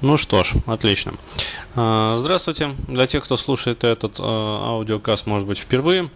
Ну 0.00 0.18
что 0.18 0.44
ж, 0.44 0.52
отлично. 0.66 1.14
А, 1.76 2.16
здравствуйте. 2.18 2.70
Для 2.88 3.06
тех, 3.06 3.24
кто 3.24 3.36
слушает 3.36 3.84
этот 3.84 4.16
а, 4.18 4.70
аудиокаст, 4.70 5.26
может 5.26 5.46
быть, 5.46 5.58
впервые. 5.58 6.10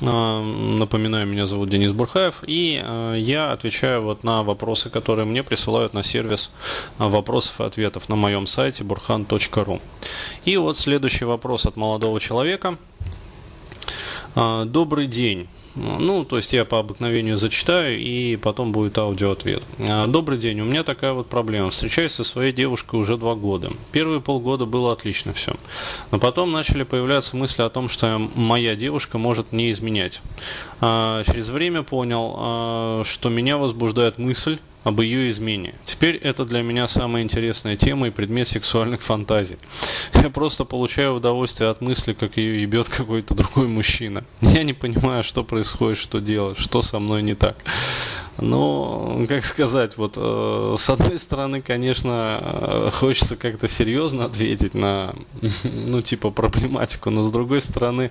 А, 0.00 0.42
напоминаю, 0.42 1.26
меня 1.26 1.46
зовут 1.46 1.70
Денис 1.70 1.92
Бурхаев, 1.92 2.42
и 2.46 2.82
я 3.16 3.52
отвечаю 3.52 4.02
вот 4.02 4.24
на 4.24 4.42
вопросы, 4.42 4.90
которые 4.90 5.26
мне 5.26 5.42
присылают 5.42 5.94
на 5.94 6.02
сервис 6.02 6.50
вопросов 6.98 7.60
и 7.60 7.64
ответов 7.64 8.08
на 8.08 8.16
моем 8.16 8.46
сайте 8.46 8.84
burhan.ru. 8.84 9.80
И 10.44 10.56
вот 10.56 10.76
следующий 10.76 11.24
вопрос 11.24 11.66
от 11.66 11.76
молодого 11.76 12.20
человека. 12.20 12.76
Добрый 14.34 15.06
день. 15.06 15.48
Ну, 15.74 16.24
то 16.24 16.36
есть 16.36 16.52
я 16.52 16.64
по 16.64 16.78
обыкновению 16.78 17.36
зачитаю, 17.38 17.98
и 17.98 18.36
потом 18.36 18.72
будет 18.72 18.98
аудиоответ. 18.98 19.64
А, 19.78 20.06
Добрый 20.06 20.38
день, 20.38 20.60
у 20.60 20.64
меня 20.64 20.82
такая 20.84 21.12
вот 21.12 21.28
проблема. 21.28 21.70
Встречаюсь 21.70 22.12
со 22.12 22.24
своей 22.24 22.52
девушкой 22.52 23.00
уже 23.00 23.16
два 23.16 23.34
года. 23.34 23.72
Первые 23.90 24.20
полгода 24.20 24.66
было 24.66 24.92
отлично 24.92 25.32
все. 25.32 25.56
Но 26.10 26.18
потом 26.18 26.52
начали 26.52 26.82
появляться 26.82 27.36
мысли 27.36 27.62
о 27.62 27.70
том, 27.70 27.88
что 27.88 28.18
моя 28.34 28.74
девушка 28.74 29.16
может 29.16 29.52
не 29.52 29.70
изменять. 29.70 30.20
А, 30.80 31.22
через 31.24 31.48
время 31.48 31.82
понял, 31.82 32.34
а, 32.36 33.02
что 33.04 33.30
меня 33.30 33.56
возбуждает 33.56 34.18
мысль, 34.18 34.58
об 34.84 35.00
ее 35.00 35.30
измене. 35.30 35.74
Теперь 35.84 36.16
это 36.16 36.44
для 36.44 36.62
меня 36.62 36.86
самая 36.86 37.22
интересная 37.22 37.76
тема 37.76 38.08
и 38.08 38.10
предмет 38.10 38.48
сексуальных 38.48 39.02
фантазий. 39.02 39.58
Я 40.14 40.30
просто 40.30 40.64
получаю 40.64 41.14
удовольствие 41.14 41.70
от 41.70 41.80
мысли, 41.80 42.12
как 42.12 42.36
ее 42.36 42.62
ебет 42.62 42.88
какой-то 42.88 43.34
другой 43.34 43.68
мужчина. 43.68 44.24
Я 44.40 44.62
не 44.62 44.72
понимаю, 44.72 45.22
что 45.22 45.44
происходит, 45.44 45.98
что 45.98 46.20
делать, 46.20 46.58
что 46.58 46.82
со 46.82 46.98
мной 46.98 47.22
не 47.22 47.34
так. 47.34 47.56
Но, 48.38 49.24
как 49.28 49.44
сказать, 49.44 49.96
вот 49.98 50.14
э, 50.16 50.74
с 50.78 50.88
одной 50.88 51.18
стороны, 51.18 51.60
конечно, 51.60 52.38
э, 52.40 52.90
хочется 52.90 53.36
как-то 53.36 53.68
серьезно 53.68 54.24
ответить 54.24 54.74
на, 54.74 55.14
ну, 55.64 56.00
типа, 56.00 56.30
проблематику, 56.30 57.10
но 57.10 57.24
с 57.24 57.30
другой 57.30 57.60
стороны, 57.60 58.10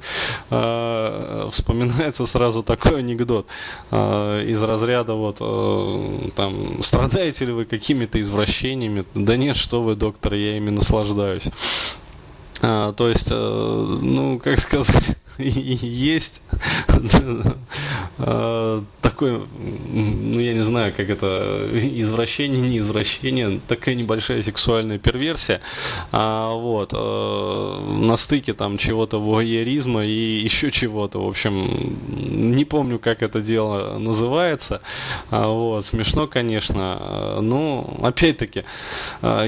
э, 0.50 1.50
вспоминается 1.52 2.26
сразу 2.28 2.62
такой 2.62 3.00
анекдот 3.00 3.48
э, 3.90 4.46
из 4.48 4.62
разряда 4.62 5.14
вот, 5.14 5.38
э, 5.40 6.30
там, 6.36 6.84
страдаете 6.84 7.46
ли 7.46 7.52
вы 7.52 7.66
какими-то 7.66 8.22
извращениями? 8.22 9.06
Да 9.16 9.38
нет, 9.38 9.58
что 9.58 9.82
вы, 9.82 9.96
доктор, 9.96 10.36
я 10.36 10.58
ими 10.58 10.70
наслаждаюсь. 10.70 11.50
А, 12.62 12.94
то 12.94 13.10
есть, 13.10 13.30
э, 13.32 13.98
ну, 14.02 14.40
как 14.40 14.60
сказать, 14.60 15.18
есть 15.40 16.42
э, 18.18 18.82
такое, 19.22 19.48
ну, 19.94 20.40
я 20.40 20.54
не 20.54 20.64
знаю, 20.64 20.94
как 20.96 21.10
это, 21.10 21.70
извращение, 21.74 22.62
не 22.62 22.80
извращение, 22.80 23.60
такая 23.68 23.96
небольшая 23.96 24.42
сексуальная 24.42 24.98
перверсия, 24.98 25.62
а, 26.12 26.54
вот, 26.54 26.94
э, 26.94 26.98
на 26.98 28.18
стыке 28.18 28.54
там 28.54 28.78
чего-то 28.78 29.20
вуайеризма 29.20 30.06
и 30.06 30.40
еще 30.44 30.72
чего-то, 30.72 31.24
в 31.24 31.28
общем, 31.28 32.00
не 32.08 32.66
помню, 32.66 32.98
как 32.98 33.22
это 33.22 33.42
дело 33.42 34.00
называется, 34.00 34.82
а, 35.30 35.48
вот, 35.48 35.86
смешно, 35.86 36.28
конечно, 36.28 37.40
ну, 37.42 38.00
опять-таки, 38.02 38.64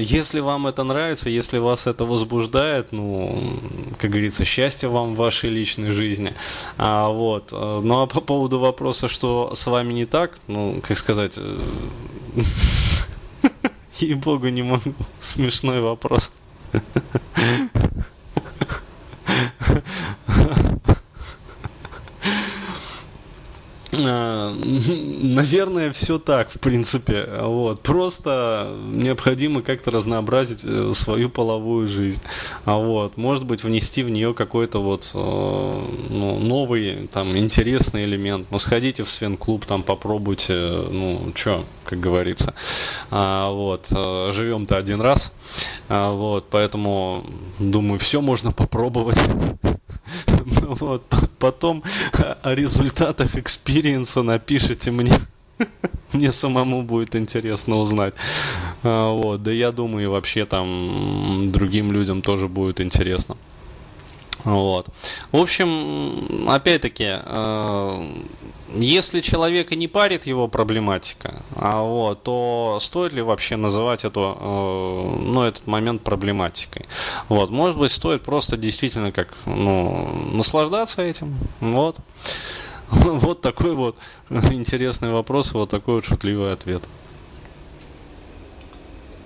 если 0.00 0.40
вам 0.40 0.66
это 0.66 0.84
нравится, 0.84 1.30
если 1.30 1.58
вас 1.58 1.86
это 1.86 2.04
возбуждает, 2.04 2.92
ну, 2.92 3.60
как 3.98 4.10
говорится, 4.10 4.44
счастья 4.44 4.88
вам 4.88 5.14
в 5.14 5.18
вашей 5.18 5.50
личной 5.50 5.90
жизни. 5.90 6.34
А, 6.78 7.08
вот. 7.08 7.52
Ну 7.52 8.02
а 8.02 8.06
по 8.06 8.20
поводу 8.20 8.58
вопроса, 8.58 9.08
что 9.08 9.54
с 9.64 9.66
вами 9.66 9.94
не 9.94 10.04
так, 10.04 10.32
ну, 10.46 10.82
как 10.86 10.98
сказать, 10.98 11.38
э, 11.38 11.58
ей-богу, 13.98 14.48
не 14.48 14.62
могу. 14.62 14.92
Смешной 15.20 15.80
вопрос. 15.80 16.30
Наверное, 23.98 25.92
все 25.92 26.18
так, 26.18 26.50
в 26.50 26.58
принципе. 26.58 27.28
Вот. 27.40 27.80
Просто 27.80 28.76
необходимо 28.92 29.62
как-то 29.62 29.90
разнообразить 29.90 30.60
э, 30.64 30.92
свою 30.94 31.28
половую 31.30 31.86
жизнь. 31.88 32.22
А 32.64 32.76
вот. 32.76 33.16
Может 33.16 33.44
быть, 33.44 33.64
внести 33.64 34.02
в 34.02 34.10
нее 34.10 34.34
какой-то 34.34 34.82
вот 34.82 35.10
э, 35.14 35.18
ну, 35.18 36.38
новый, 36.38 37.08
там, 37.08 37.36
интересный 37.36 38.04
элемент. 38.04 38.48
Ну, 38.50 38.58
сходите 38.58 39.02
в 39.02 39.10
свен-клуб, 39.10 39.64
там, 39.66 39.82
попробуйте, 39.82 40.54
ну, 40.54 41.32
что, 41.34 41.64
как 41.84 42.00
говорится. 42.00 42.54
А, 43.10 43.50
вот. 43.50 43.88
Э, 43.90 44.30
живем-то 44.32 44.76
один 44.76 45.00
раз. 45.00 45.32
А, 45.88 46.12
вот. 46.12 46.46
Поэтому, 46.50 47.24
думаю, 47.58 47.98
все 47.98 48.20
можно 48.20 48.52
попробовать. 48.52 49.18
Вот. 50.80 51.02
Потом 51.38 51.82
о 52.42 52.54
результатах 52.54 53.36
experience 53.36 54.14
а 54.14 54.22
напишите 54.22 54.90
мне. 54.90 55.12
Мне 56.12 56.32
самому 56.32 56.82
будет 56.82 57.16
интересно 57.16 57.76
узнать. 57.76 58.14
А, 58.82 59.12
вот. 59.12 59.42
Да 59.42 59.52
я 59.52 59.72
думаю, 59.72 60.10
вообще 60.10 60.46
там 60.46 61.50
другим 61.52 61.92
людям 61.92 62.22
тоже 62.22 62.48
будет 62.48 62.80
интересно. 62.80 63.36
Вот. 64.44 64.88
В 65.32 65.38
общем, 65.38 66.48
опять-таки, 66.48 67.06
э, 67.08 68.06
если 68.74 69.20
человека 69.20 69.74
не 69.74 69.88
парит 69.88 70.26
его 70.26 70.48
проблематика, 70.48 71.42
а 71.56 71.82
вот, 71.82 72.22
то 72.22 72.78
стоит 72.82 73.12
ли 73.12 73.22
вообще 73.22 73.56
называть 73.56 74.04
эту, 74.04 74.36
э, 74.38 75.22
ну, 75.22 75.42
этот 75.44 75.66
момент 75.66 76.02
проблематикой? 76.02 76.86
Вот, 77.28 77.50
может 77.50 77.78
быть, 77.78 77.92
стоит 77.92 78.22
просто 78.22 78.56
действительно 78.56 79.12
как, 79.12 79.34
ну, 79.46 80.08
наслаждаться 80.32 81.02
этим, 81.02 81.38
вот. 81.60 81.96
Вот 82.90 83.40
такой 83.40 83.74
вот 83.74 83.96
интересный 84.30 85.10
вопрос, 85.10 85.52
вот 85.52 85.70
такой 85.70 85.96
вот 85.96 86.04
шутливый 86.04 86.52
ответ. 86.52 86.82